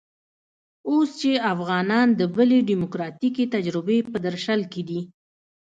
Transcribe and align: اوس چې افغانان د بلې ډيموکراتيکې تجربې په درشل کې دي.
اوس 0.89 1.09
چې 1.21 1.31
افغانان 1.53 2.07
د 2.19 2.21
بلې 2.35 2.59
ډيموکراتيکې 2.69 3.45
تجربې 3.55 3.97
په 4.11 4.17
درشل 4.25 4.61
کې 4.71 4.81
دي. 4.89 5.01